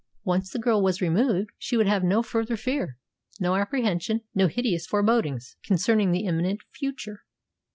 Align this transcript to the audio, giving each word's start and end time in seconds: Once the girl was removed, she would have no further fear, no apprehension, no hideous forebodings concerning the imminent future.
Once 0.23 0.49
the 0.49 0.57
girl 0.57 0.81
was 0.81 0.99
removed, 0.99 1.51
she 1.59 1.77
would 1.77 1.85
have 1.85 2.03
no 2.03 2.23
further 2.23 2.57
fear, 2.57 2.97
no 3.39 3.53
apprehension, 3.55 4.21
no 4.33 4.47
hideous 4.47 4.87
forebodings 4.87 5.57
concerning 5.63 6.11
the 6.11 6.25
imminent 6.25 6.59
future. 6.71 7.21